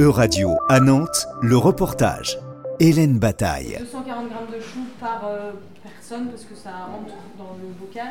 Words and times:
E-Radio 0.00 0.56
à 0.68 0.80
Nantes, 0.80 1.28
le 1.40 1.56
reportage. 1.56 2.40
Hélène 2.80 3.20
Bataille. 3.20 3.76
240 3.78 4.28
grammes 4.28 4.46
de 4.52 4.60
choux 4.60 4.86
par 4.98 5.24
euh, 5.24 5.52
personne 5.84 6.26
parce 6.30 6.42
que 6.42 6.56
ça 6.56 6.70
rentre 6.90 7.14
dans 7.38 7.56
le 7.62 7.68
bocal. 7.78 8.08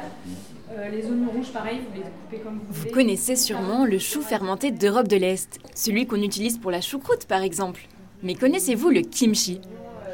Euh, 0.71 0.87
les 0.87 1.05
oignons 1.07 1.31
rouges, 1.31 1.51
pareil, 1.51 1.81
vous 1.81 1.97
les 1.97 2.03
coupez 2.03 2.37
comme 2.41 2.59
vous 2.59 2.73
voulez. 2.73 2.89
Vous 2.89 2.95
connaissez 2.95 3.35
sûrement 3.35 3.85
le 3.85 3.99
chou 3.99 4.21
fermenté 4.21 4.71
d'Europe 4.71 5.09
de 5.09 5.17
l'Est, 5.17 5.59
celui 5.75 6.07
qu'on 6.07 6.21
utilise 6.21 6.57
pour 6.57 6.71
la 6.71 6.79
choucroute 6.79 7.25
par 7.25 7.41
exemple. 7.41 7.81
Mais 8.21 8.35
connaissez-vous 8.35 8.89
le 8.89 9.01
kimchi? 9.01 9.59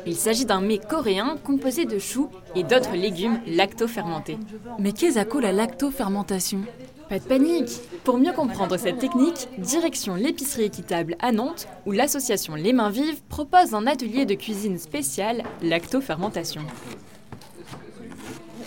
Il 0.08 0.16
s'agit 0.16 0.46
d'un 0.46 0.62
mets 0.62 0.80
coréen 0.80 1.38
composé 1.44 1.86
de 1.86 2.00
choux 2.00 2.30
et 2.56 2.64
d'autres 2.64 2.96
légumes 2.96 3.42
lacto-fermentés. 3.46 4.40
Mais 4.80 4.92
qu'est-ce 4.92 5.20
que 5.24 5.38
la 5.38 5.52
lactofermentation? 5.52 6.62
Pas 7.10 7.18
de 7.18 7.24
panique 7.24 7.72
Pour 8.04 8.20
mieux 8.20 8.34
comprendre 8.34 8.78
cette 8.78 9.00
technique, 9.00 9.48
direction 9.58 10.14
l'épicerie 10.14 10.66
équitable 10.66 11.16
à 11.20 11.32
Nantes 11.32 11.68
où 11.88 11.92
l'association 11.92 12.54
Les 12.54 12.72
Mains 12.72 12.92
Vives 12.92 13.22
propose 13.30 13.74
un 13.74 13.88
atelier 13.88 14.26
de 14.26 14.36
cuisine 14.36 14.78
spécial 14.78 15.44
lacto-fermentation. 15.64 16.62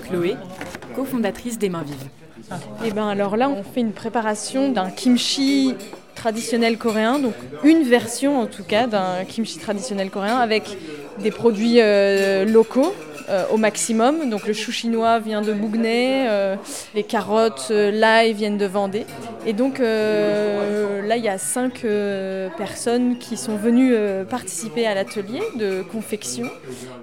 Chloé, 0.08 0.34
cofondatrice 0.96 1.56
des 1.56 1.68
Mains 1.68 1.84
Vives. 1.84 2.08
Et 2.84 2.90
ben 2.90 3.06
alors 3.06 3.36
là, 3.36 3.48
on 3.48 3.62
fait 3.62 3.80
une 3.80 3.92
préparation 3.92 4.72
d'un 4.72 4.90
kimchi 4.90 5.76
traditionnel 6.16 6.78
coréen, 6.78 7.20
donc 7.20 7.34
une 7.62 7.84
version 7.84 8.40
en 8.40 8.46
tout 8.46 8.64
cas 8.64 8.88
d'un 8.88 9.24
kimchi 9.24 9.58
traditionnel 9.58 10.10
coréen 10.10 10.36
avec 10.38 10.76
des 11.20 11.30
produits 11.30 11.80
euh, 11.80 12.44
locaux 12.44 12.92
euh, 13.28 13.44
au 13.52 13.56
maximum. 13.56 14.30
Donc 14.30 14.46
le 14.46 14.52
chou 14.52 14.72
chinois 14.72 15.18
vient 15.18 15.42
de 15.42 15.52
Bougnay, 15.52 16.26
euh, 16.28 16.56
les 16.94 17.02
carottes, 17.02 17.68
euh, 17.70 17.90
l'ail 17.90 18.32
viennent 18.32 18.58
de 18.58 18.66
Vendée. 18.66 19.06
Et 19.46 19.52
donc 19.52 19.80
euh, 19.80 21.02
là, 21.06 21.16
il 21.16 21.24
y 21.24 21.28
a 21.28 21.38
cinq 21.38 21.84
euh, 21.84 22.48
personnes 22.56 23.18
qui 23.18 23.36
sont 23.36 23.56
venues 23.56 23.92
euh, 23.94 24.24
participer 24.24 24.86
à 24.86 24.94
l'atelier 24.94 25.42
de 25.56 25.82
confection. 25.82 26.48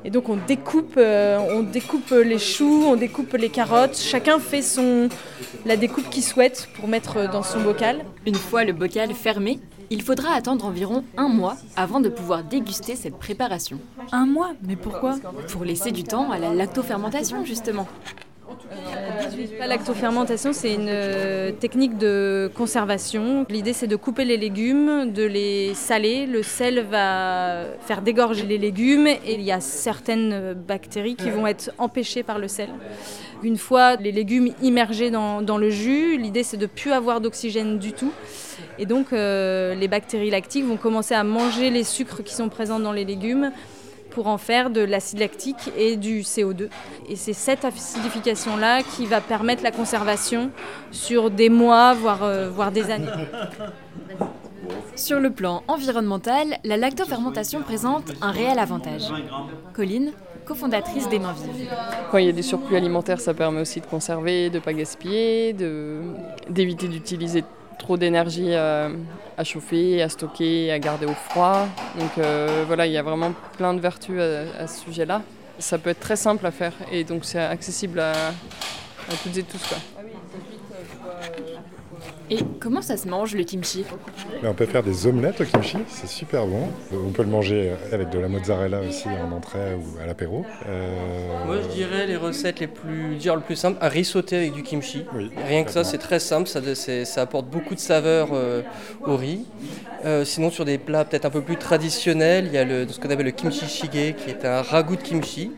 Et 0.06 0.10
donc 0.10 0.30
on 0.30 0.38
découpe, 0.48 0.96
euh, 0.98 1.38
on 1.52 1.62
découpe 1.62 2.12
les 2.12 2.40
choux, 2.40 2.86
on 2.88 2.96
découpe 2.96 3.34
les 3.34 3.50
carottes. 3.50 3.98
Chacun 3.98 4.40
fait 4.40 4.62
son 4.62 5.10
la 5.66 5.76
découpe 5.76 6.10
qu'il 6.10 6.24
souhaite 6.24 6.70
pour 6.76 6.88
mettre 6.88 7.30
dans 7.30 7.44
son 7.44 7.60
bocal. 7.62 8.06
Une 8.26 8.36
fois 8.36 8.64
le 8.64 8.74
bocal 8.74 9.14
fermé, 9.14 9.60
il 9.90 10.04
faudra 10.04 10.34
attendre 10.34 10.66
environ 10.66 11.04
un 11.18 11.28
mois 11.28 11.58
avant 11.76 12.00
de 12.00 12.10
pouvoir 12.10 12.44
déguster 12.44 12.96
cette 12.96 13.18
préparation. 13.18 13.80
Un 14.12 14.26
mois? 14.26 14.52
Mais 14.68 14.76
pourquoi? 14.76 15.16
Pour 15.52 15.66
laisser 15.66 15.92
du 15.92 16.04
à 16.18 16.40
la 16.40 16.54
lactofermentation 16.54 17.46
justement. 17.46 17.88
La 19.60 19.68
lactofermentation, 19.68 20.54
c'est 20.54 20.74
une 20.74 20.88
euh, 20.90 21.52
technique 21.52 21.98
de 21.98 22.50
conservation. 22.56 23.46
L'idée, 23.50 23.74
c'est 23.74 23.88
de 23.88 23.96
couper 23.96 24.26
les 24.26 24.38
légumes, 24.38 25.12
de 25.12 25.24
les 25.24 25.74
saler. 25.76 26.26
Le 26.26 26.42
sel 26.42 26.86
va 26.90 27.66
faire 27.82 28.02
dégorger 28.02 28.46
les 28.46 28.58
légumes 28.58 29.08
et 29.08 29.34
il 29.34 29.42
y 29.42 29.52
a 29.52 29.60
certaines 29.60 30.54
bactéries 30.54 31.16
qui 31.16 31.30
vont 31.30 31.46
être 31.46 31.72
empêchées 31.78 32.24
par 32.24 32.40
le 32.40 32.48
sel. 32.48 32.70
Une 33.44 33.58
fois 33.58 33.96
les 33.98 34.12
légumes 34.12 34.50
immergés 34.64 35.12
dans, 35.12 35.42
dans 35.42 35.58
le 35.58 35.70
jus, 35.70 36.18
l'idée, 36.18 36.44
c'est 36.44 36.58
de 36.58 36.64
ne 36.64 36.68
plus 36.68 36.92
avoir 36.92 37.22
d'oxygène 37.22 37.78
du 37.78 37.94
tout. 37.94 38.12
Et 38.80 38.86
donc, 38.86 39.14
euh, 39.14 39.76
les 39.76 39.88
bactéries 39.88 40.32
lactiques 40.32 40.66
vont 40.66 40.78
commencer 40.78 41.14
à 41.14 41.24
manger 41.24 41.70
les 41.70 41.84
sucres 41.84 42.24
qui 42.24 42.34
sont 42.34 42.50
présents 42.50 42.80
dans 42.80 42.94
les 42.94 43.06
légumes 43.06 43.52
pour 44.20 44.28
en 44.28 44.38
faire 44.38 44.70
de 44.70 44.82
l'acide 44.82 45.20
lactique 45.20 45.72
et 45.78 45.96
du 45.96 46.24
CO2. 46.24 46.68
Et 47.08 47.16
c'est 47.16 47.32
cette 47.32 47.64
acidification-là 47.64 48.84
qui 48.84 49.06
va 49.06 49.22
permettre 49.22 49.64
la 49.64 49.72
conservation 49.72 50.52
sur 50.92 51.32
des 51.32 51.48
mois, 51.48 51.94
voire, 51.94 52.24
euh, 52.24 52.50
voire 52.50 52.74
des 52.74 52.92
années. 52.92 53.08
Sur 54.98 55.22
le 55.22 55.30
plan 55.32 55.64
environnemental, 55.70 56.58
la 56.66 56.76
lactofermentation 56.76 57.62
présente 57.62 58.12
un 58.22 58.32
réel 58.32 58.60
avantage. 58.60 59.04
Colline, 59.72 60.12
cofondatrice 60.46 61.08
des 61.08 61.20
Mains 61.20 61.32
Vives. 61.42 61.70
Quand 62.12 62.18
il 62.18 62.26
y 62.26 62.30
a 62.30 62.34
des 62.34 62.42
surplus 62.42 62.76
alimentaires, 62.76 63.22
ça 63.22 63.34
permet 63.34 63.62
aussi 63.62 63.80
de 63.80 63.86
conserver, 63.86 64.50
de 64.50 64.56
ne 64.56 64.60
pas 64.62 64.74
gaspiller, 64.74 65.54
de- 65.54 66.02
d'éviter 66.50 66.90
d'utiliser 66.90 67.46
trop 67.80 67.98
d'énergie 67.98 68.54
à, 68.54 68.90
à 69.38 69.44
chauffer, 69.44 70.04
à 70.04 70.10
stocker, 70.10 70.72
à 70.72 70.78
garder 70.78 71.08
au 71.08 71.14
froid. 71.14 71.68
Donc 71.98 72.12
euh, 72.18 72.64
voilà, 72.68 72.86
il 72.86 72.92
y 72.92 72.98
a 72.98 73.02
vraiment 73.02 73.34
plein 73.58 73.74
de 73.74 73.80
vertus 73.80 74.20
à, 74.20 74.68
ce 74.68 74.82
sujet-là. 74.82 75.24
Ça 75.58 75.80
peut 75.80 75.90
être 75.90 76.00
très 76.00 76.16
simple 76.16 76.46
à 76.46 76.52
faire 76.52 76.74
et 76.92 77.04
donc 77.04 77.26
c'est 77.26 77.40
accessible 77.40 78.00
à, 78.00 78.14
toutes 79.24 79.38
et 79.38 79.44
tous. 79.44 79.74
Et 82.32 82.40
comment 82.60 82.82
ça 82.84 82.96
se 82.96 83.08
mange 83.08 83.34
le 83.34 83.44
kimchi? 83.44 83.84
Mais 84.44 84.48
on 84.50 84.54
peut 84.54 84.68
faire 84.68 84.84
des 84.84 85.08
omelettes 85.08 85.42
au 85.42 85.46
kimchi, 85.46 85.78
c'est 85.88 86.08
super 86.08 86.46
bon. 86.46 86.68
On 86.94 87.12
peut 87.12 87.24
le 87.24 87.30
manger 87.30 87.72
avec 87.92 88.12
de 88.12 88.20
la 88.20 88.28
mozzarella 88.28 88.82
aussi 88.82 89.08
en 89.08 89.32
entrée 89.36 89.74
ou 89.74 90.00
à 90.00 90.06
l'apéro. 90.06 90.46
Euh, 90.68 91.46
Moi, 91.46 91.58
je 91.64 91.68
dirais 91.76 92.06
les 92.06 92.18
recettes 92.18 92.60
les 92.60 92.68
plus 92.68 93.16
dures, 93.16 93.36
le 93.36 93.42
plus 93.42 93.56
simple, 93.56 93.80
un 93.82 93.88
riz 93.88 94.06
sauté 94.06 94.38
avec 94.38 94.54
du 94.54 94.62
kimchi. 94.62 95.06
Oui, 95.16 95.32
Rien 95.48 95.64
que 95.64 95.72
ça, 95.72 95.84
c'est 95.84 95.98
très 95.98 96.20
simple, 96.20 96.48
ça, 96.48 97.22
apporte 97.22 97.48
beaucoup 97.48 97.74
de 97.74 97.80
saveur 97.80 98.30
euh, 98.34 98.62
au 99.06 99.18
riz. 99.18 99.46
Euh, 100.06 100.24
sinon, 100.24 100.52
sur 100.52 100.66
des 100.66 100.78
plats 100.78 101.06
peut-être 101.06 101.26
un 101.26 101.32
peu 101.32 101.42
plus 101.42 101.58
traditionnels, 101.58 102.46
il 102.46 102.54
y 102.54 102.58
a 102.60 102.64
le, 102.64 102.88
ce 102.88 103.00
qu'on 103.00 103.10
appelle 103.10 103.26
le 103.26 103.32
kimchi 103.32 103.66
shige, 103.68 103.90
qui 104.16 104.30
est 104.30 104.46
un 104.46 104.62
ragoût 104.62 104.96
de 104.96 105.02
kimchi. 105.02 105.52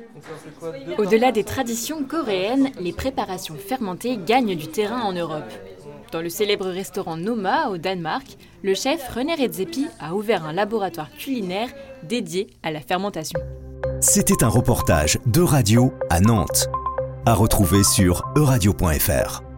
Au-delà 0.97 1.31
des 1.31 1.43
traditions 1.43 2.03
coréennes, 2.03 2.71
les 2.79 2.93
préparations 2.93 3.55
fermentées 3.55 4.17
gagnent 4.17 4.55
du 4.55 4.67
terrain 4.67 5.01
en 5.01 5.13
Europe. 5.13 5.51
Dans 6.11 6.21
le 6.21 6.29
célèbre 6.29 6.67
restaurant 6.67 7.17
Noma 7.17 7.69
au 7.69 7.77
Danemark, 7.77 8.37
le 8.63 8.73
chef 8.73 9.07
René 9.09 9.35
Redzepi 9.35 9.87
a 9.99 10.13
ouvert 10.13 10.45
un 10.45 10.53
laboratoire 10.53 11.09
culinaire 11.11 11.69
dédié 12.03 12.47
à 12.63 12.71
la 12.71 12.81
fermentation. 12.81 13.39
C'était 14.01 14.43
un 14.43 14.49
reportage 14.49 15.19
de 15.25 15.41
radio 15.41 15.93
à 16.09 16.19
Nantes. 16.19 16.67
À 17.25 17.33
retrouver 17.33 17.83
sur 17.83 18.23
euradio.fr. 18.35 19.50